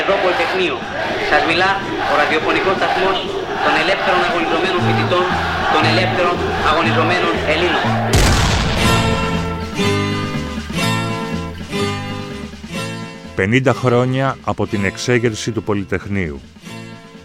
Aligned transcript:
εδώ 0.00 0.14
Πολυτεχνείο. 0.24 0.76
Σας 1.30 1.42
μιλά 1.48 1.70
ο 2.12 2.14
ραδιοφωνικός 2.20 2.76
σταθμός 2.80 3.16
των 3.64 3.72
ελεύθερων 3.82 4.20
αγωνιζομένων 4.28 4.80
φοιτητών, 4.86 5.26
των 5.72 5.82
ελεύθερων 5.92 6.36
αγωνιζομένων 6.70 7.32
Ελλήνων. 7.52 7.84
«50 13.36 13.72
χρόνια 13.74 14.36
από 14.44 14.66
την 14.66 14.84
εξέγερση 14.84 15.50
του 15.52 15.62
Πολυτεχνείου. 15.62 16.40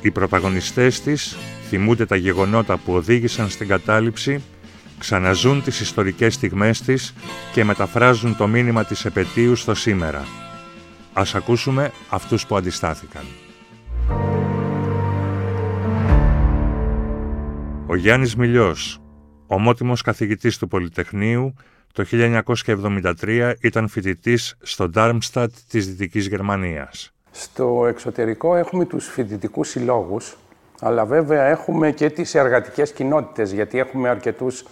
Οι 0.02 0.12
πρωταγωνιστές 0.12 1.02
της 1.02 1.38
θυμούνται 1.70 2.06
τα 2.06 2.16
γεγονότα 2.16 2.78
που 2.78 2.94
οδήγησαν 2.94 3.50
στην 3.50 3.68
κατάληψη, 3.68 4.44
ξαναζούν 5.00 5.64
τις 5.64 5.80
ιστορικές 5.80 6.34
στιγμές 6.34 6.82
της 6.82 7.14
και 7.54 7.64
μεταφράζουν 7.64 8.38
το 8.38 8.48
μήνυμα 8.48 8.84
της 8.86 9.06
επαιτίου 9.06 9.56
στο 9.56 9.76
σήμερα. 9.76 10.26
Ας 11.14 11.36
ακούσουμε 11.36 11.92
αυτούς 12.10 12.46
που 12.46 12.56
αντιστάθηκαν. 12.56 13.24
Ο 17.88 17.96
Γιάννης 17.96 18.36
Μιλιός, 18.36 19.02
ομότιμος 19.48 20.02
καθηγητής 20.02 20.58
του 20.58 20.68
Πολυτεχνείου, 20.68 21.54
το 21.94 22.04
1973 22.04 23.54
ήταν 23.62 23.88
φοιτητής 23.88 24.56
στο 24.62 24.90
Ντάρμστατ 24.90 25.52
της 25.70 25.88
Δυτικής 25.88 26.28
Γερμανίας. 26.28 27.14
Στο 27.32 27.86
εξωτερικό 27.88 28.56
έχουμε 28.56 28.86
τους 28.86 29.08
φοιτητικούς 29.08 29.70
συλλόγους, 29.70 30.38
αλλά 30.80 31.06
βέβαια 31.06 31.44
έχουμε 31.44 31.92
και 31.92 32.10
τις 32.10 32.36
εργατικές 32.36 32.92
κοινότητες, 32.92 33.52
γιατί 33.52 33.80
έχουμε 33.80 34.10
αρκετούς 34.10 34.66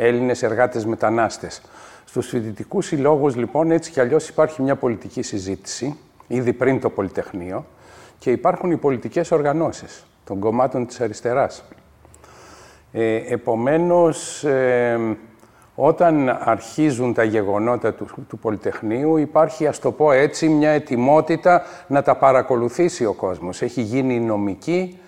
Έλληνες 0.00 0.42
εργάτες 0.42 0.84
μετανάστες. 0.84 1.62
Στους 2.04 2.28
φοιτητικούς 2.28 2.86
συλλόγους, 2.86 3.36
λοιπόν, 3.36 3.70
έτσι 3.70 3.90
κι 3.90 4.00
αλλιώς 4.00 4.28
υπάρχει 4.28 4.62
μια 4.62 4.76
πολιτική 4.76 5.22
συζήτηση, 5.22 5.98
ήδη 6.26 6.52
πριν 6.52 6.80
το 6.80 6.90
Πολυτεχνείο, 6.90 7.66
και 8.18 8.30
υπάρχουν 8.30 8.70
οι 8.70 8.76
πολιτικές 8.76 9.30
οργανώσεις 9.30 10.06
των 10.24 10.38
κομμάτων 10.38 10.86
της 10.86 11.00
αριστεράς. 11.00 11.64
Ε, 12.92 13.14
επομένως, 13.14 14.44
ε, 14.44 15.16
όταν 15.74 16.28
αρχίζουν 16.28 17.14
τα 17.14 17.22
γεγονότα 17.22 17.94
του, 17.94 18.06
του 18.28 18.38
Πολυτεχνείου, 18.38 19.16
υπάρχει, 19.16 19.66
ας 19.66 19.78
το 19.78 19.92
πω 19.92 20.12
έτσι, 20.12 20.48
μια 20.48 20.70
ετοιμότητα 20.70 21.62
να 21.86 22.02
τα 22.02 22.16
παρακολουθήσει 22.16 23.04
ο 23.04 23.12
κόσμος. 23.12 23.62
Έχει 23.62 23.80
γίνει 23.80 24.20
νομική, 24.20 24.98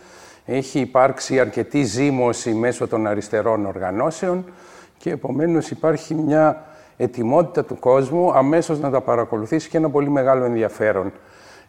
έχει 0.46 0.80
υπάρξει 0.80 1.40
αρκετή 1.40 1.82
ζήμωση 1.82 2.52
μέσω 2.52 2.88
των 2.88 3.06
αριστερών 3.06 3.66
οργανώσεων 3.66 4.44
και 5.00 5.10
επομένως 5.10 5.70
υπάρχει 5.70 6.14
μια 6.14 6.64
ετοιμότητα 6.96 7.64
του 7.64 7.78
κόσμου 7.78 8.32
αμέσως 8.32 8.80
να 8.80 8.90
τα 8.90 9.00
παρακολουθήσει 9.00 9.68
και 9.68 9.76
ένα 9.76 9.90
πολύ 9.90 10.10
μεγάλο 10.10 10.44
ενδιαφέρον. 10.44 11.12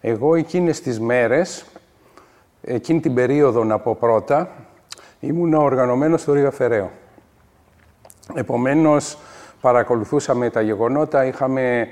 Εγώ 0.02 0.36
εκείνες 0.36 0.82
τις 0.82 1.00
μέρες, 1.00 1.66
εκείνη 2.62 3.00
την 3.00 3.14
περίοδο 3.14 3.64
να 3.64 3.80
πω 3.80 3.96
πρώτα, 4.00 4.50
ήμουν 5.20 5.54
οργανωμένος 5.54 6.22
στο 6.22 6.34
Ρίγα 6.34 6.52
Φεραίο. 6.52 6.92
Επομένως, 8.34 9.18
παρακολουθούσαμε 9.62 10.50
τα 10.50 10.62
γεγονότα, 10.62 11.26
είχαμε 11.26 11.88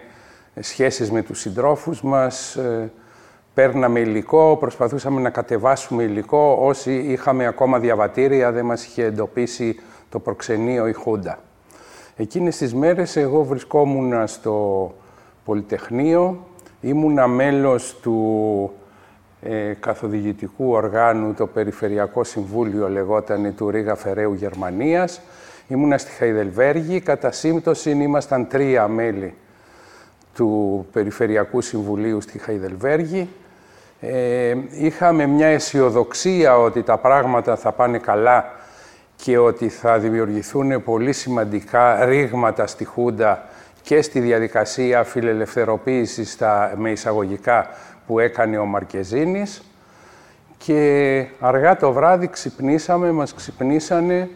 σχέσεις 0.60 1.12
με 1.12 1.22
τους 1.22 1.40
συντρόφους 1.40 2.02
μας, 2.02 2.56
ε, 2.56 2.92
παίρναμε 3.54 4.00
υλικό, 4.00 4.58
προσπαθούσαμε 4.60 5.22
να 5.22 5.30
κατεβάσουμε 5.30 6.04
υλικό. 6.04 6.58
Όσοι 6.62 6.94
είχαμε 6.94 7.46
ακόμα 7.46 7.80
διαβατήρια, 7.80 8.52
δεν 8.52 8.66
μας 8.66 8.86
είχε 8.86 9.04
εντοπίσει 9.04 9.80
το 10.10 10.20
προξενείο 10.20 10.88
η 10.88 10.94
Χούντα. 10.94 11.40
Εκείνες 12.16 12.58
τις 12.58 12.74
μέρες 12.74 13.16
εγώ 13.16 13.44
βρισκόμουν 13.44 14.28
στο 14.28 14.94
Πολυτεχνείο, 15.46 16.48
ήμουνα 16.82 17.28
μέλος 17.28 18.00
του 18.02 18.72
ε, 19.42 19.74
καθοδηγητικού 19.80 20.72
οργάνου, 20.72 21.34
το 21.34 21.48
Περιφερειακό 21.48 22.24
Συμβούλιο 22.24 22.90
λεγόταν 22.90 23.56
του 23.56 23.70
Ρίγα 23.70 23.96
Φεραίου 23.96 24.34
Γερμανίας. 24.34 25.22
Ήμουνα 25.68 25.98
στη 25.98 26.12
Χαϊδελβέργη, 26.12 27.00
κατά 27.00 27.32
σύμπτωση 27.32 27.90
ήμασταν 27.90 28.48
τρία 28.48 28.88
μέλη 28.88 29.34
του 30.34 30.88
Περιφερειακού 30.92 31.62
Συμβουλίου 31.62 32.22
στη 32.22 32.40
Χαϊδελβέργη. 32.40 33.30
Ε, 34.00 34.56
είχαμε 34.72 35.26
μια 35.26 35.48
αισιοδοξία 35.48 36.58
ότι 36.58 36.84
τα 36.84 36.98
πράγματα 36.98 37.56
θα 37.56 37.72
πάνε 37.72 37.98
καλά 37.98 38.46
και 39.24 39.38
ότι 39.38 39.70
θα 39.70 39.98
δημιουργηθούν 40.00 40.84
πολύ 40.84 41.14
σημαντικά 41.14 42.06
ρήγματα 42.06 42.68
στη 42.68 42.86
Χούντα 42.86 43.44
και 43.82 44.02
στη 44.02 44.20
διαδικασία 44.20 45.04
φιλελευθεροποίησης 45.04 46.32
στα, 46.32 46.74
με 46.78 46.92
εισαγωγικά 46.92 47.68
που 48.08 48.20
έκανε 48.20 48.58
ο 48.58 48.66
Μαρκεζίνης 48.66 49.64
και 50.58 51.26
αργά 51.40 51.78
το 51.78 51.92
βράδυ 51.92 52.28
ξυπνήσαμε, 52.28 53.12
μας 53.12 53.34
ξυπνήσανε 53.34 54.30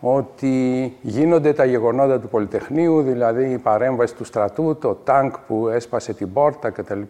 ότι 0.00 0.96
γίνονται 1.00 1.52
τα 1.52 1.64
γεγονότα 1.64 2.20
του 2.20 2.28
Πολυτεχνείου, 2.28 3.02
δηλαδή 3.02 3.50
η 3.50 3.58
παρέμβαση 3.58 4.14
του 4.14 4.24
στρατού, 4.24 4.76
το 4.80 4.94
τάγκ 5.04 5.32
που 5.46 5.68
έσπασε 5.68 6.12
την 6.12 6.32
πόρτα 6.32 6.70
κτλ. 6.70 7.00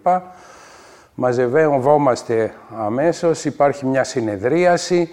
Μαζευόμαστε 1.14 2.52
αμέσως, 2.78 3.44
υπάρχει 3.44 3.86
μια 3.86 4.04
συνεδρίαση, 4.04 5.10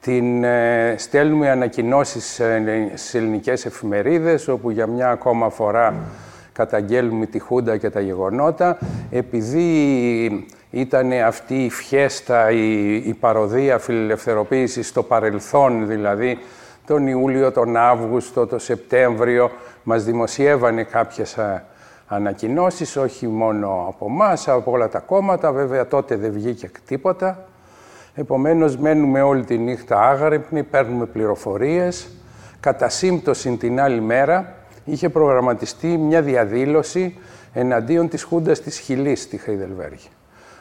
την 0.00 0.44
ε, 0.44 0.94
στέλνουμε 0.98 1.50
ανακοινώσεις 1.50 2.40
ε, 2.40 2.90
στις 2.94 3.14
ελληνικές 3.14 3.66
εφημερίδες, 3.66 4.48
όπου 4.48 4.70
για 4.70 4.86
μια 4.86 5.10
ακόμα 5.10 5.48
φορά 5.50 5.94
καταγγέλνουμε 6.52 7.26
τη 7.26 7.38
Χούντα 7.38 7.76
και 7.76 7.90
τα 7.90 8.00
γεγονότα. 8.00 8.78
Επειδή 9.10 10.46
ήταν 10.70 11.12
αυτή 11.12 11.64
η 11.64 11.70
φιέστα, 11.70 12.50
η, 12.50 12.94
η 12.94 13.16
παροδία 13.20 13.78
φιλελευθεροποίησης 13.78 14.88
στο 14.88 15.02
παρελθόν, 15.02 15.86
δηλαδή 15.86 16.38
τον 16.86 17.06
Ιούλιο, 17.06 17.52
τον 17.52 17.76
Αύγουστο, 17.76 18.46
τον 18.46 18.58
Σεπτέμβριο, 18.58 19.50
μας 19.82 20.04
δημοσιεύανε 20.04 20.82
κάποιες 20.82 21.38
ανακοινώσεις, 22.06 22.96
όχι 22.96 23.26
μόνο 23.26 23.84
από 23.88 24.06
εμάς, 24.08 24.48
από 24.48 24.70
όλα 24.70 24.88
τα 24.88 24.98
κόμματα. 24.98 25.52
Βέβαια 25.52 25.86
τότε 25.86 26.16
δεν 26.16 26.32
βγήκε 26.32 26.70
τίποτα. 26.86 27.44
Επομένως 28.14 28.76
μένουμε 28.76 29.22
όλη 29.22 29.44
τη 29.44 29.58
νύχτα 29.58 30.00
άγρυπνοι, 30.00 30.62
παίρνουμε 30.62 31.06
πληροφορίες. 31.06 32.08
Κατά 32.60 32.88
σύμπτωση 32.88 33.56
την 33.56 33.80
άλλη 33.80 34.00
μέρα 34.00 34.54
είχε 34.84 35.08
προγραμματιστεί 35.08 35.86
μια 35.86 36.22
διαδήλωση 36.22 37.18
εναντίον 37.52 38.08
της 38.08 38.22
Χούντας 38.22 38.60
της 38.60 38.78
Χιλής 38.78 39.22
στη 39.22 39.36
Χαϊδελβέργη. 39.36 40.08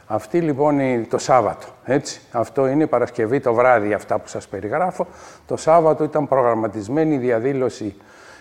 Αυτή 0.07 0.39
λοιπόν 0.41 0.79
είναι 0.79 1.05
το 1.09 1.17
Σάββατο, 1.17 1.67
έτσι. 1.85 2.21
Αυτό 2.31 2.67
είναι 2.67 2.87
Παρασκευή 2.87 3.39
το 3.39 3.53
βράδυ 3.53 3.93
αυτά 3.93 4.19
που 4.19 4.27
σας 4.27 4.47
περιγράφω. 4.47 5.07
Το 5.47 5.57
Σάββατο 5.57 6.03
ήταν 6.03 6.27
προγραμματισμένη 6.27 7.15
η 7.15 7.17
διαδήλωση 7.17 7.95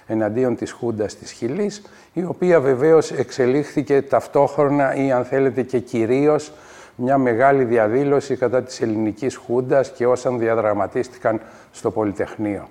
εναντίον 0.07 0.57
της 0.57 0.73
Χούντας 0.73 1.17
της 1.17 1.31
Χιλής, 1.31 1.83
η 2.13 2.25
οποία 2.25 2.61
βεβαίως 2.61 3.13
εξελίχθηκε 3.13 4.03
ταυτόχρονα 4.03 4.95
ή 4.95 5.13
αν 5.13 5.25
θέλετε 5.25 5.63
και 5.63 5.79
κυρίως 5.79 6.53
μια 7.01 7.19
μεγάλη 7.19 7.65
διαδήλωση 7.65 8.37
κατά 8.37 8.63
της 8.63 8.81
ελληνικής 8.81 9.37
Χούντας 9.37 9.91
και 9.91 10.07
όσαν 10.07 10.39
διαδραματίστηκαν 10.39 11.41
στο 11.71 11.91
Πολυτεχνείο. 11.91 12.69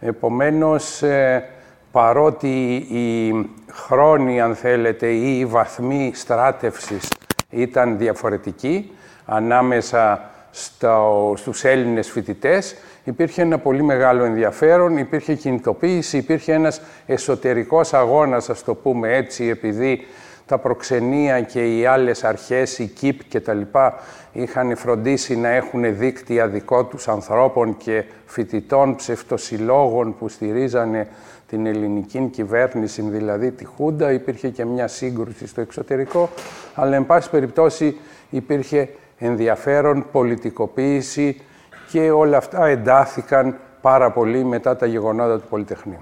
Επομένως, 0.00 1.02
ε, 1.02 1.44
παρότι 1.92 2.74
οι 2.74 3.34
χρόνοι, 3.72 4.40
αν 4.40 4.54
θέλετε, 4.54 5.06
ή 5.06 5.38
οι 5.38 5.44
βαθμοί 5.44 6.12
στράτευσης 6.14 7.08
ήταν 7.50 7.98
διαφορετικοί 7.98 8.92
ανάμεσα 9.24 10.20
στο, 10.50 11.32
στους 11.36 11.64
Έλληνες 11.64 12.10
φοιτητές, 12.10 12.76
υπήρχε 13.04 13.42
ένα 13.42 13.58
πολύ 13.58 13.82
μεγάλο 13.82 14.24
ενδιαφέρον, 14.24 14.96
υπήρχε 14.96 15.34
κινητοποίηση, 15.34 16.16
υπήρχε 16.16 16.52
ένας 16.52 16.80
εσωτερικός 17.06 17.94
αγώνας, 17.94 18.50
ας 18.50 18.64
το 18.64 18.74
πούμε 18.74 19.16
έτσι, 19.16 19.44
επειδή 19.48 20.06
τα 20.50 20.58
προξενία 20.58 21.40
και 21.40 21.76
οι 21.76 21.86
άλλες 21.86 22.24
αρχές, 22.24 22.78
η 22.78 22.86
ΚΙΠ 22.86 23.20
και 23.28 23.40
τα 23.40 23.52
λοιπά, 23.52 23.94
είχαν 24.32 24.76
φροντίσει 24.76 25.36
να 25.36 25.48
έχουν 25.48 25.98
δίκτυα 25.98 26.48
δικό 26.48 26.84
τους 26.84 27.08
ανθρώπων 27.08 27.76
και 27.76 28.04
φοιτητών 28.26 28.96
ψευτοσυλλόγων 28.96 30.16
που 30.18 30.28
στηρίζανε 30.28 31.08
την 31.48 31.66
ελληνική 31.66 32.28
κυβέρνηση, 32.32 33.02
δηλαδή 33.02 33.50
τη 33.50 33.64
Χούντα. 33.64 34.12
Υπήρχε 34.12 34.48
και 34.48 34.64
μια 34.64 34.88
σύγκρουση 34.88 35.46
στο 35.46 35.60
εξωτερικό, 35.60 36.28
αλλά 36.74 36.96
εν 36.96 37.06
πάση 37.06 37.30
περιπτώσει 37.30 37.96
υπήρχε 38.30 38.88
ενδιαφέρον, 39.18 40.06
πολιτικοποίηση 40.12 41.40
και 41.90 42.10
όλα 42.10 42.36
αυτά 42.36 42.66
εντάθηκαν 42.66 43.56
πάρα 43.80 44.10
πολύ 44.10 44.44
μετά 44.44 44.76
τα 44.76 44.86
γεγονότα 44.86 45.40
του 45.40 45.46
Πολυτεχνείου. 45.48 46.00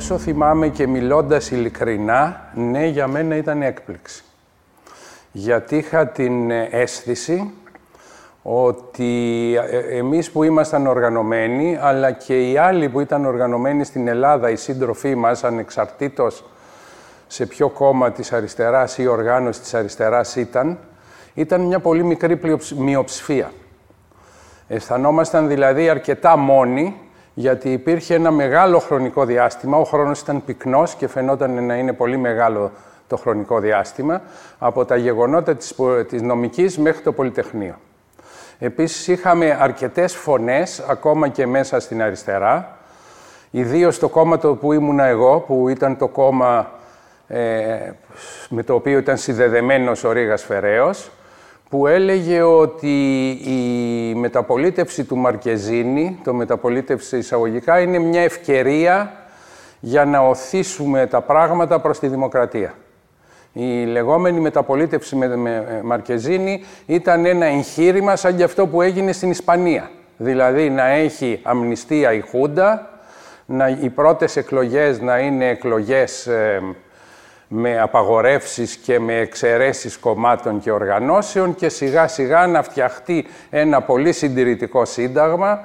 Όσο 0.00 0.18
θυμάμαι 0.18 0.68
και 0.68 0.86
μιλώντας 0.86 1.50
ειλικρινά, 1.50 2.50
ναι, 2.54 2.86
για 2.86 3.06
μένα 3.06 3.36
ήταν 3.36 3.62
έκπληξη. 3.62 4.24
Γιατί 5.32 5.76
είχα 5.76 6.06
την 6.06 6.50
αίσθηση 6.50 7.50
ότι 8.42 9.54
ε, 9.70 9.96
εμείς 9.96 10.30
που 10.30 10.42
ήμασταν 10.42 10.86
οργανωμένοι, 10.86 11.78
αλλά 11.80 12.10
και 12.10 12.50
οι 12.50 12.56
άλλοι 12.56 12.88
που 12.88 13.00
ήταν 13.00 13.24
οργανωμένοι 13.24 13.84
στην 13.84 14.08
Ελλάδα, 14.08 14.50
οι 14.50 14.56
σύντροφοί 14.56 15.14
μας, 15.14 15.44
ανεξαρτήτως 15.44 16.44
σε 17.26 17.46
ποιο 17.46 17.68
κόμμα 17.68 18.12
της 18.12 18.32
αριστεράς 18.32 18.98
ή 18.98 19.06
οργάνωση 19.06 19.60
της 19.60 19.74
αριστεράς 19.74 20.36
ήταν, 20.36 20.78
ήταν 21.34 21.60
μια 21.60 21.78
πολύ 21.78 22.04
μικρή 22.04 22.40
μειοψηφία. 22.76 23.52
Αισθανόμασταν 24.68 25.48
δηλαδή 25.48 25.88
αρκετά 25.88 26.36
μόνοι, 26.36 27.09
γιατί 27.40 27.72
υπήρχε 27.72 28.14
ένα 28.14 28.30
μεγάλο 28.30 28.78
χρονικό 28.78 29.24
διάστημα, 29.24 29.76
ο 29.76 29.84
χρόνος 29.84 30.20
ήταν 30.20 30.44
πυκνός 30.44 30.94
και 30.94 31.08
φαινόταν 31.08 31.64
να 31.64 31.74
είναι 31.74 31.92
πολύ 31.92 32.16
μεγάλο 32.16 32.70
το 33.06 33.16
χρονικό 33.16 33.60
διάστημα, 33.60 34.22
από 34.58 34.84
τα 34.84 34.96
γεγονότα 34.96 35.54
της, 35.56 35.74
της 36.08 36.22
νομικής 36.22 36.78
μέχρι 36.78 37.02
το 37.02 37.12
Πολυτεχνείο. 37.12 37.74
Επίσης 38.58 39.08
είχαμε 39.08 39.56
αρκετές 39.60 40.14
φωνές, 40.14 40.84
ακόμα 40.88 41.28
και 41.28 41.46
μέσα 41.46 41.80
στην 41.80 42.02
αριστερά, 42.02 42.78
ιδίως 43.50 43.98
το 43.98 44.08
κόμμα 44.08 44.38
το 44.38 44.54
που 44.54 44.72
ήμουνα 44.72 45.04
εγώ, 45.04 45.40
που 45.40 45.68
ήταν 45.68 45.96
το 45.96 46.08
κόμμα 46.08 46.70
ε, 47.28 47.90
με 48.48 48.62
το 48.62 48.74
οποίο 48.74 48.98
ήταν 48.98 49.16
συνδεδεμένος 49.16 50.04
ο 50.04 50.12
Ρήγας 50.12 50.42
Φεραίος, 50.42 51.10
που 51.70 51.86
έλεγε 51.86 52.42
ότι 52.42 53.28
η 53.30 54.14
μεταπολίτευση 54.14 55.04
του 55.04 55.16
Μαρκεζίνη, 55.16 56.20
το 56.24 56.34
μεταπολίτευση 56.34 57.18
εισαγωγικά, 57.18 57.80
είναι 57.80 57.98
μια 57.98 58.20
ευκαιρία 58.20 59.12
για 59.80 60.04
να 60.04 60.20
οθήσουμε 60.20 61.06
τα 61.06 61.20
πράγματα 61.20 61.80
προς 61.80 61.98
τη 61.98 62.08
δημοκρατία. 62.08 62.74
Η 63.52 63.84
λεγόμενη 63.84 64.40
μεταπολίτευση 64.40 65.16
με, 65.16 65.36
με 65.36 65.80
Μαρκεζίνη 65.84 66.64
ήταν 66.86 67.24
ένα 67.24 67.46
εγχείρημα 67.46 68.16
σαν 68.16 68.36
και 68.36 68.42
αυτό 68.42 68.66
που 68.66 68.82
έγινε 68.82 69.12
στην 69.12 69.30
Ισπανία. 69.30 69.90
Δηλαδή 70.16 70.70
να 70.70 70.86
έχει 70.86 71.40
αμνηστία 71.42 72.12
η 72.12 72.20
Χούντα, 72.20 72.90
να, 73.46 73.68
οι 73.68 73.88
πρώτες 73.88 74.36
εκλογές 74.36 75.00
να 75.00 75.18
είναι 75.18 75.48
εκλογές 75.48 76.26
ε, 76.26 76.60
με 77.52 77.80
απαγορεύσεις 77.80 78.76
και 78.76 78.98
με 78.98 79.14
εξαιρέσεις 79.14 79.98
κομμάτων 79.98 80.60
και 80.60 80.70
οργανώσεων 80.70 81.54
και 81.54 81.68
σιγά 81.68 82.08
σιγά 82.08 82.46
να 82.46 82.62
φτιαχτεί 82.62 83.26
ένα 83.50 83.80
πολύ 83.82 84.12
συντηρητικό 84.12 84.84
σύνταγμα, 84.84 85.60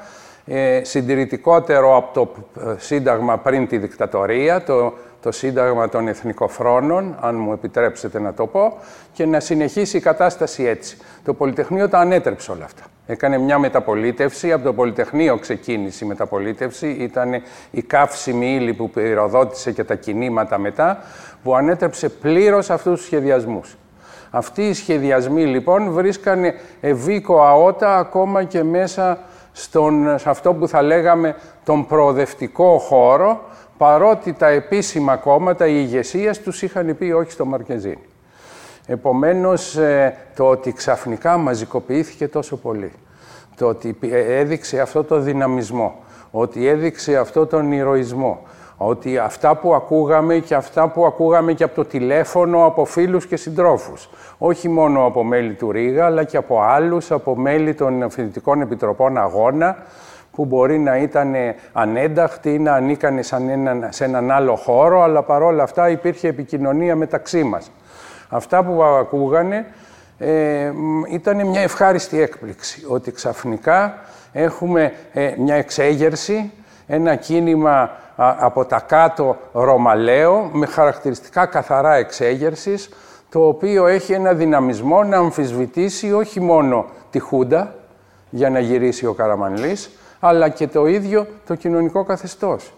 ε, 0.45 0.81
συντηρητικότερο 0.83 1.97
από 1.97 2.13
το 2.13 2.31
ε, 2.69 2.75
σύνταγμα 2.77 3.37
πριν 3.37 3.67
τη 3.67 3.77
δικτατορία, 3.77 4.63
το, 4.63 4.93
το 5.21 5.31
σύνταγμα 5.31 5.89
των 5.89 6.07
εθνικοφρόνων, 6.07 7.17
αν 7.19 7.35
μου 7.35 7.51
επιτρέψετε 7.51 8.19
να 8.19 8.33
το 8.33 8.47
πω, 8.47 8.77
και 9.13 9.25
να 9.25 9.39
συνεχίσει 9.39 9.97
η 9.97 9.99
κατάσταση 9.99 10.63
έτσι. 10.63 10.97
Το 11.23 11.33
Πολυτεχνείο 11.33 11.89
τα 11.89 11.99
ανέτρεψε 11.99 12.51
όλα 12.51 12.65
αυτά. 12.65 12.83
Έκανε 13.07 13.37
μια 13.37 13.59
μεταπολίτευση, 13.59 14.51
από 14.51 14.63
το 14.63 14.73
Πολυτεχνείο 14.73 15.37
ξεκίνησε 15.37 16.05
η 16.05 16.07
μεταπολίτευση, 16.07 16.87
ήταν 16.87 17.41
η 17.71 17.81
καύσιμη 17.81 18.55
ύλη 18.55 18.73
που 18.73 18.89
πυροδότησε 18.89 19.71
και 19.71 19.83
τα 19.83 19.95
κινήματα 19.95 20.57
μετά, 20.57 21.03
που 21.43 21.55
ανέτρεψε 21.55 22.09
πλήρως 22.09 22.69
αυτούς 22.69 22.97
τους 22.97 23.05
σχεδιασμούς. 23.05 23.77
Αυτοί 24.29 24.67
οι 24.67 24.73
σχεδιασμοί 24.73 25.45
λοιπόν 25.45 25.91
βρίσκανε 25.91 26.53
ευήκο 26.81 27.41
αότα 27.41 27.97
ακόμα 27.97 28.43
και 28.43 28.63
μέσα 28.63 29.19
στον, 29.51 30.19
σε 30.19 30.29
αυτό 30.29 30.53
που 30.53 30.67
θα 30.67 30.81
λέγαμε 30.81 31.35
τον 31.63 31.85
προοδευτικό 31.85 32.77
χώρο, 32.77 33.41
παρότι 33.77 34.33
τα 34.33 34.47
επίσημα 34.47 35.15
κόμματα, 35.15 35.67
οι 35.67 35.75
ηγεσίες 35.75 36.41
τους 36.41 36.61
είχαν 36.61 36.97
πει 36.97 37.11
όχι 37.11 37.31
στο 37.31 37.45
Μαρκεζίνη. 37.45 38.03
Επομένως, 38.87 39.75
ε, 39.75 40.15
το 40.35 40.49
ότι 40.49 40.73
ξαφνικά 40.73 41.37
μαζικοποιήθηκε 41.37 42.27
τόσο 42.27 42.57
πολύ, 42.57 42.91
το 43.55 43.67
ότι 43.67 43.97
έδειξε 44.11 44.79
αυτό 44.79 45.03
το 45.03 45.19
δυναμισμό, 45.19 45.95
ότι 46.31 46.67
έδειξε 46.67 47.17
αυτό 47.17 47.45
τον 47.45 47.71
ηρωισμό, 47.71 48.41
ότι 48.77 49.17
αυτά 49.17 49.55
που 49.55 49.75
ακούγαμε 49.75 50.37
και 50.37 50.55
αυτά 50.55 50.87
που 50.87 51.05
ακούγαμε 51.05 51.53
και 51.53 51.63
από 51.63 51.75
το 51.75 51.85
τηλέφωνο 51.85 52.65
από 52.65 52.85
φίλους 52.85 53.27
και 53.27 53.35
συντρόφους, 53.35 54.09
όχι 54.37 54.69
μόνο 54.69 55.05
από 55.05 55.23
μέλη 55.23 55.53
του 55.53 55.71
Ρήγα, 55.71 56.05
αλλά 56.05 56.23
και 56.23 56.37
από 56.37 56.61
άλλους, 56.61 57.11
από 57.11 57.35
μέλη 57.35 57.73
των 57.73 58.09
φοιτητικών 58.09 58.61
επιτροπών 58.61 59.17
αγώνα, 59.17 59.77
που 60.31 60.45
μπορεί 60.45 60.79
να 60.79 60.97
ήταν 60.97 61.33
ανένταχτοι 61.73 62.53
ή 62.53 62.59
να 62.59 62.73
ανήκανε 62.73 63.21
σε 63.89 64.03
έναν 64.03 64.31
άλλο 64.31 64.55
χώρο, 64.55 65.01
αλλά 65.01 65.23
παρόλα 65.23 65.63
αυτά 65.63 65.89
υπήρχε 65.89 66.27
επικοινωνία 66.27 66.95
μεταξύ 66.95 67.43
μας. 67.43 67.71
Αυτά 68.29 68.63
που 68.63 68.83
ακούγανε 68.83 69.65
ε, 70.17 70.71
ήταν 71.09 71.47
μια 71.47 71.61
ευχάριστη 71.61 72.21
έκπληξη, 72.21 72.85
ότι 72.87 73.11
ξαφνικά 73.11 73.99
έχουμε 74.31 74.93
ε, 75.13 75.33
μια 75.37 75.55
εξέγερση, 75.55 76.51
ένα 76.87 77.15
κίνημα 77.15 77.91
από 78.15 78.65
τα 78.65 78.79
κάτω 78.79 79.37
ρωμαλαίο, 79.51 80.49
με 80.53 80.65
χαρακτηριστικά 80.65 81.45
καθαρά 81.45 81.95
εξέγερσης, 81.95 82.89
το 83.29 83.47
οποίο 83.47 83.87
έχει 83.87 84.13
ένα 84.13 84.33
δυναμισμό 84.33 85.03
να 85.03 85.17
αμφισβητήσει 85.17 86.13
όχι 86.13 86.39
μόνο 86.39 86.85
τη 87.09 87.19
Χούντα, 87.19 87.75
για 88.29 88.49
να 88.49 88.59
γυρίσει 88.59 89.05
ο 89.05 89.13
Καραμανλής, 89.13 89.91
αλλά 90.19 90.49
και 90.49 90.67
το 90.67 90.85
ίδιο 90.85 91.27
το 91.45 91.55
κοινωνικό 91.55 92.03
καθεστώς. 92.03 92.73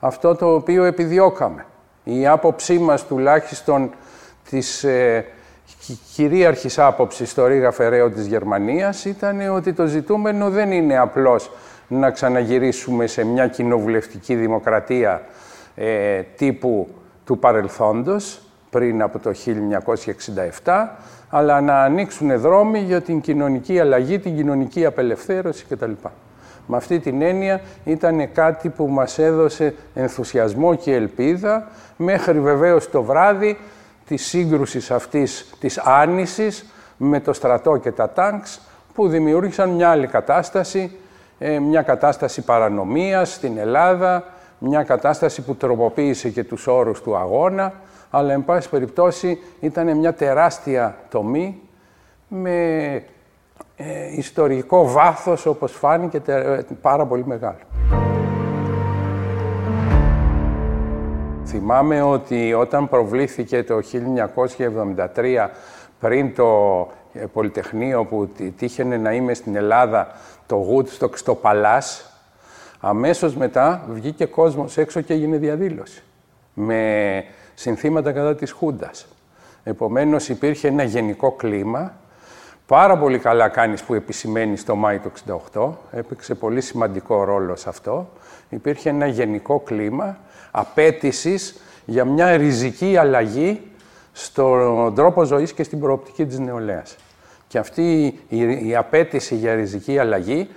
Αυτό 0.00 0.34
το 0.34 0.54
οποίο 0.54 0.84
επιδιώκαμε. 0.84 1.66
Η 2.04 2.26
άποψή 2.26 2.78
μας 2.78 3.06
τουλάχιστον 3.06 3.90
της 4.50 4.84
ε, 4.84 5.24
κυρίαρχης 6.14 6.78
άποψης 6.78 7.30
στο 7.30 7.46
Ρίγα 7.46 7.70
Φεραίο 7.70 8.10
της 8.10 8.26
Γερμανίας 8.26 9.04
ήταν 9.04 9.54
ότι 9.54 9.72
το 9.72 9.86
ζητούμενο 9.86 10.50
δεν 10.50 10.72
είναι 10.72 10.98
απλώς 10.98 11.50
να 11.88 12.10
ξαναγυρίσουμε 12.10 13.06
σε 13.06 13.24
μια 13.24 13.46
κοινοβουλευτική 13.46 14.34
δημοκρατία 14.34 15.22
ε, 15.74 16.22
τύπου 16.36 16.88
του 17.24 17.38
παρελθόντος, 17.38 18.40
πριν 18.70 19.02
από 19.02 19.18
το 19.18 19.32
1967, 20.64 20.86
αλλά 21.28 21.60
να 21.60 21.82
ανοίξουν 21.82 22.40
δρόμοι 22.40 22.78
για 22.78 23.00
την 23.00 23.20
κοινωνική 23.20 23.80
αλλαγή, 23.80 24.18
την 24.18 24.36
κοινωνική 24.36 24.86
απελευθέρωση 24.86 25.64
κτλ. 25.68 25.90
Με 26.66 26.76
αυτή 26.76 26.98
την 26.98 27.22
έννοια 27.22 27.60
ήταν 27.84 28.32
κάτι 28.32 28.68
που 28.68 28.86
μας 28.88 29.18
έδωσε 29.18 29.74
ενθουσιασμό 29.94 30.74
και 30.74 30.94
ελπίδα, 30.94 31.68
μέχρι 31.96 32.40
βεβαίως 32.40 32.90
το 32.90 33.02
βράδυ 33.02 33.56
της 34.08 34.26
σύγκρουσης 34.26 34.90
αυτής 34.90 35.50
της 35.60 35.78
άνησης 35.78 36.64
με 36.96 37.20
το 37.20 37.32
στρατό 37.32 37.76
και 37.76 37.92
τα 37.92 38.10
τάγκς, 38.10 38.60
που 38.94 39.08
δημιούργησαν 39.08 39.70
μια 39.70 39.90
άλλη 39.90 40.06
κατάσταση, 40.06 40.96
ε, 41.38 41.58
μια 41.58 41.82
κατάσταση 41.82 42.42
παρανομίας 42.42 43.32
στην 43.32 43.58
Ελλάδα, 43.58 44.24
μια 44.58 44.82
κατάσταση 44.82 45.42
που 45.42 45.54
τροποποίησε 45.54 46.28
και 46.28 46.44
τους 46.44 46.66
όρους 46.66 47.02
του 47.02 47.16
αγώνα, 47.16 47.72
αλλά 48.10 48.32
εν 48.32 48.44
πάση 48.44 48.68
περιπτώσει 48.68 49.38
ήταν 49.60 49.96
μια 49.96 50.14
τεράστια 50.14 50.96
τομή 51.10 51.60
με 52.28 52.84
ε, 53.76 54.16
ιστορικό 54.16 54.90
βάθος, 54.90 55.46
όπως 55.46 55.72
φάνηκε, 55.72 56.22
ε, 56.26 56.60
πάρα 56.80 57.06
πολύ 57.06 57.26
μεγάλο. 57.26 57.58
Θυμάμαι 61.50 62.02
ότι 62.02 62.52
όταν 62.52 62.88
προβλήθηκε 62.88 63.62
το 63.62 63.80
1973 65.14 65.48
πριν 66.00 66.34
το 66.34 66.78
ε, 67.12 67.24
Πολυτεχνείο 67.32 68.04
που 68.04 68.30
τύχαινε 68.56 68.96
να 68.96 69.12
είμαι 69.12 69.34
στην 69.34 69.56
Ελλάδα, 69.56 70.08
το 70.46 70.66
Woodstock 70.70 71.10
στο 71.14 71.34
Παλάς, 71.34 72.10
αμέσως 72.80 73.36
μετά 73.36 73.84
βγήκε 73.88 74.24
κόσμος 74.24 74.76
έξω 74.76 75.00
και 75.00 75.12
έγινε 75.12 75.36
διαδήλωση 75.36 76.02
με 76.54 77.24
συνθήματα 77.54 78.12
κατά 78.12 78.34
της 78.34 78.52
Χούντας. 78.52 79.06
Επομένως 79.62 80.28
υπήρχε 80.28 80.68
ένα 80.68 80.82
γενικό 80.82 81.32
κλίμα 81.32 81.92
Πάρα 82.68 82.98
πολύ 82.98 83.18
καλά 83.18 83.48
κάνεις 83.48 83.82
που 83.82 83.94
επισημαίνεις 83.94 84.64
το 84.64 84.74
Μάη 84.74 84.98
του 84.98 85.12
68. 85.52 85.70
Έπαιξε 85.90 86.34
πολύ 86.34 86.60
σημαντικό 86.60 87.24
ρόλο 87.24 87.56
σε 87.56 87.68
αυτό. 87.68 88.08
Υπήρχε 88.48 88.88
ένα 88.88 89.06
γενικό 89.06 89.60
κλίμα 89.60 90.18
απέτησης 90.58 91.60
για 91.84 92.04
μια 92.04 92.36
ριζική 92.36 92.96
αλλαγή 92.96 93.60
στον 94.12 94.94
τρόπο 94.94 95.24
ζωής 95.24 95.52
και 95.52 95.62
στην 95.62 95.80
προοπτική 95.80 96.26
της 96.26 96.38
νεολαίας. 96.38 96.96
Και 97.48 97.58
αυτή 97.58 98.18
η, 98.62 98.76
απέτηση 98.76 99.34
για 99.34 99.54
ριζική 99.54 99.98
αλλαγή, 99.98 100.48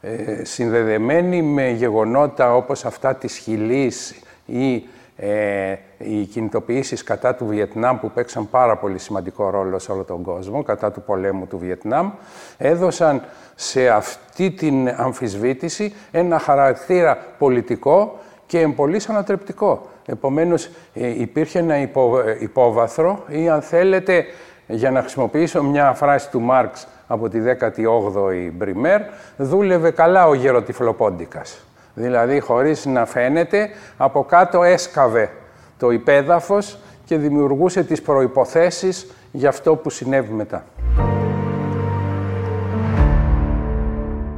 ε, 0.00 0.44
συνδεδεμένη 0.44 1.42
με 1.42 1.70
γεγονότα 1.70 2.54
όπως 2.54 2.84
αυτά 2.84 3.14
της 3.14 3.36
Χιλής 3.36 4.14
ή 4.46 4.86
ε, 5.16 5.76
οι 5.98 6.24
κινητοποιήσεις 6.24 7.02
κατά 7.02 7.34
του 7.34 7.46
Βιετνάμ 7.46 7.98
που 7.98 8.10
παίξαν 8.10 8.50
πάρα 8.50 8.76
πολύ 8.76 8.98
σημαντικό 8.98 9.50
ρόλο 9.50 9.78
σε 9.78 9.92
όλο 9.92 10.04
τον 10.04 10.22
κόσμο, 10.22 10.62
κατά 10.62 10.92
του 10.92 11.02
πολέμου 11.02 11.46
του 11.46 11.58
Βιετνάμ, 11.58 12.10
έδωσαν 12.56 13.22
σε 13.54 13.88
αυτή 13.88 14.50
την 14.50 14.88
αμφισβήτηση 14.88 15.94
ένα 16.10 16.38
χαρακτήρα 16.38 17.18
πολιτικό 17.38 18.18
και 18.46 18.60
εμπολής 18.60 19.08
ανατρεπτικό. 19.08 19.86
Επομένως 20.06 20.70
ε, 20.94 21.20
υπήρχε 21.20 21.58
ένα 21.58 21.80
υπο, 21.80 22.20
ε, 22.20 22.36
υπόβαθρο 22.40 23.24
ή 23.28 23.48
αν 23.48 23.62
θέλετε, 23.62 24.24
για 24.66 24.90
να 24.90 25.00
χρησιμοποιήσω 25.00 25.62
μια 25.62 25.92
φράση 25.92 26.30
του 26.30 26.40
Μάρξ 26.40 26.86
από 27.06 27.28
τη 27.28 27.38
18η 27.60 28.50
Μπριμέρ, 28.52 29.00
δούλευε 29.36 29.90
καλά 29.90 30.26
ο 30.26 30.34
γεροτυφλοπόντικας. 30.34 31.66
Δηλαδή, 31.94 32.40
χωρίς 32.40 32.86
να 32.86 33.06
φαίνεται, 33.06 33.68
από 33.96 34.24
κάτω 34.24 34.62
έσκαβε 34.62 35.30
το 35.78 35.90
υπέδαφος 35.90 36.78
και 37.04 37.16
δημιουργούσε 37.16 37.84
τις 37.84 38.02
προϋποθέσεις 38.02 39.10
για 39.32 39.48
αυτό 39.48 39.76
που 39.76 39.90
συνέβη 39.90 40.32
μετά. 40.32 40.64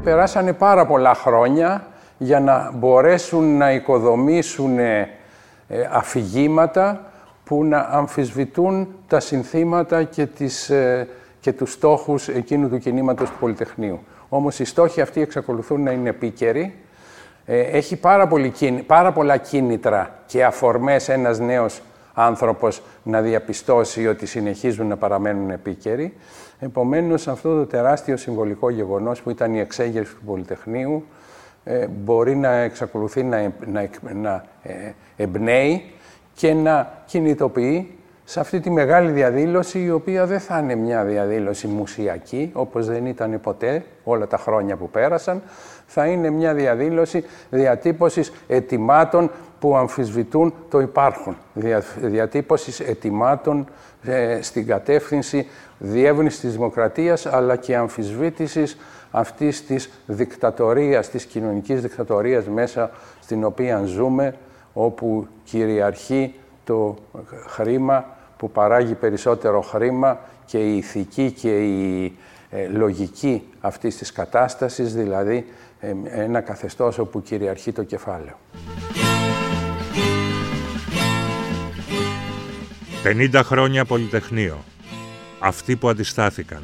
Περάσανε 0.04 0.52
πάρα 0.52 0.86
πολλά 0.86 1.14
χρόνια 1.14 1.86
για 2.18 2.40
να 2.40 2.70
μπορέσουν 2.75 3.56
να 3.56 3.72
οικοδομήσουν 3.72 4.78
ε, 4.78 5.08
αφηγήματα 5.90 7.12
που 7.44 7.64
να 7.64 7.78
αμφισβητούν 7.78 8.88
τα 9.08 9.20
συνθήματα 9.20 10.02
και, 10.02 10.26
τις, 10.26 10.70
ε, 10.70 11.08
και 11.40 11.52
τους 11.52 11.72
στόχους 11.72 12.28
εκείνου 12.28 12.68
του 12.68 12.78
κινήματος 12.78 13.30
του 13.30 13.37
Πολυτεχνείου. 13.40 14.00
Όμως 14.28 14.58
οι 14.58 14.64
στόχοι 14.64 15.00
αυτοί 15.00 15.20
εξακολουθούν 15.20 15.82
να 15.82 15.90
είναι 15.90 16.08
επίκαιροι. 16.08 16.75
Ε, 17.46 17.60
έχει 17.60 17.96
πάρα, 17.96 18.26
πολύ, 18.26 18.52
πάρα 18.87 19.12
πολλά 19.12 19.37
κίνητρα 19.37 20.18
και 20.26 20.44
αφορμές 20.44 21.08
ένας 21.08 21.38
νέος 21.38 21.82
άνθρωπος 22.14 22.82
να 23.02 23.20
διαπιστώσει 23.20 24.06
ότι 24.06 24.26
συνεχίζουν 24.26 24.87
να 24.87 24.96
παραμένουν 24.96 25.50
επίκαιροι. 25.50 26.14
Επομένως, 26.58 27.28
αυτό 27.28 27.56
το 27.56 27.66
τεράστιο 27.66 28.16
συμβολικό 28.16 28.70
γεγονός 28.70 29.22
που 29.22 29.30
ήταν 29.30 29.54
η 29.54 29.60
εξέγερση 29.60 30.14
του 30.14 30.25
Πολυτεχνείου 30.26 31.04
ε, 31.04 31.27
μπορεί 31.88 32.37
να 32.37 32.52
εξακολουθεί 32.52 33.22
να, 33.22 33.52
να, 33.66 33.88
να 34.14 34.44
εμπνέει 35.16 35.92
και 36.34 36.54
να 36.54 37.02
κινητοποιεί 37.06 37.98
σε 38.25 38.40
αυτή 38.40 38.60
τη 38.60 38.70
μεγάλη 38.70 39.10
διαδήλωση, 39.10 39.82
η 39.82 39.90
οποία 39.90 40.26
δεν 40.26 40.40
θα 40.40 40.58
είναι 40.58 40.75
μια 40.75 41.04
διαδήλωση 41.04 41.66
μουσιακή, 41.66 42.50
όπως 42.52 42.87
δεν 42.87 43.06
ήταν 43.06 43.40
ποτέ 43.40 43.84
όλα 44.04 44.26
τα 44.26 44.38
χρόνια 44.38 44.76
που 44.76 44.90
πέρασαν, 44.90 45.42
θα 45.87 46.06
είναι 46.06 46.30
μια 46.30 46.54
διαδήλωση 46.54 47.25
διατύπωσης 47.50 48.32
ετοιμάτων 48.48 49.30
που 49.60 49.76
αμφισβητούν 49.76 50.54
το 50.70 50.80
υπάρχον. 50.80 51.37
Δια, 51.54 51.82
διατύπωσης 52.00 52.80
ετοιμάτων 52.80 53.66
ε, 54.02 54.38
στην 54.42 54.66
κατεύθυνση 54.66 55.46
διεύρυνσης 55.78 56.40
της 56.40 56.52
δημοκρατίας, 56.52 57.26
αλλά 57.26 57.56
και 57.56 57.76
αμφισβήτησης 57.76 58.78
αυτής 59.10 59.66
της 59.66 59.90
δικτατορίας, 60.06 61.08
της 61.10 61.24
κοινωνικής 61.24 61.80
δικτατορίας 61.80 62.46
μέσα 62.46 62.90
στην 63.20 63.44
οποία 63.44 63.84
ζούμε, 63.84 64.34
όπου 64.72 65.26
κυριαρχεί 65.44 66.34
το 66.64 66.96
χρήμα 67.46 68.04
που 68.36 68.50
παράγει 68.50 68.94
περισσότερο 68.94 69.60
χρήμα 69.60 70.18
και 70.44 70.58
η 70.58 70.76
ηθική 70.76 71.30
και 71.30 71.58
η 71.58 72.12
ε, 72.50 72.66
λογική 72.66 73.42
αυτής 73.60 73.96
της 73.96 74.12
κατάστασης, 74.12 74.94
δηλαδή 74.94 75.46
ε, 75.80 75.94
ένα 76.10 76.40
καθεστώς 76.40 76.98
όπου 76.98 77.22
κυριαρχεί 77.22 77.72
το 77.72 77.82
κεφάλαιο. 77.82 78.38
50 83.04 83.40
χρόνια 83.44 83.84
Πολυτεχνείο. 83.84 84.64
Αυτοί 85.38 85.76
που 85.76 85.88
αντιστάθηκαν. 85.88 86.62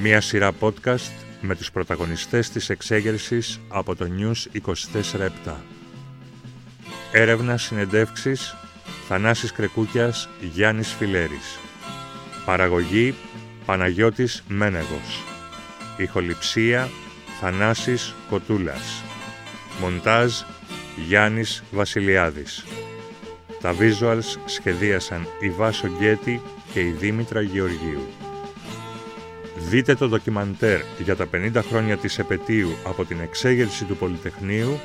Μία 0.00 0.20
σειρά 0.20 0.52
podcast 0.60 1.12
με 1.40 1.54
τους 1.54 1.70
πρωταγωνιστές 1.70 2.50
της 2.50 2.70
εξέγερσης 2.70 3.60
από 3.68 3.96
το 3.96 4.06
News 4.18 4.60
24-7. 5.46 5.54
Έρευνας 7.12 7.62
συνεντεύξεις 7.62 8.56
Θανάσης 9.08 9.52
Κρεκούκιας 9.52 10.28
Γιάννης 10.40 10.92
Φιλέρης 10.92 11.58
Παραγωγή 12.44 13.14
Παναγιώτης 13.66 14.44
Μένεγος 14.48 15.24
Ηχοληψία 15.96 16.88
Θανάσης 17.40 18.14
Κοτούλας 18.30 19.02
Μοντάζ 19.80 20.32
Γιάννης 21.06 21.62
Βασιλιάδης 21.70 22.64
Τα 23.60 23.74
visuals 23.78 24.36
σχεδίασαν 24.44 25.26
η 25.40 25.50
Βάσο 25.50 25.88
Γκέτη 25.98 26.42
και 26.72 26.80
η 26.80 26.90
Δήμητρα 26.90 27.40
Γεωργίου. 27.40 28.27
Δείτε 29.68 29.94
το 29.94 30.08
ντοκιμαντέρ 30.08 30.80
για 31.04 31.16
τα 31.16 31.26
50 31.34 31.50
χρόνια 31.68 31.96
της 31.96 32.18
επαιτίου 32.18 32.70
από 32.84 33.04
την 33.04 33.20
εξέγερση 33.20 33.84
του 33.84 33.96
Πολυτεχνείου 33.96 34.78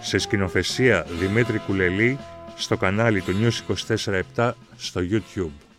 σε 0.00 0.18
σκηνοθεσία 0.18 1.06
Δημήτρη 1.20 1.58
Κουλελή 1.58 2.18
στο 2.56 2.76
κανάλι 2.76 3.20
του 3.20 3.32
News 3.40 3.74
24 4.36 4.52
στο 4.76 5.00
YouTube. 5.10 5.73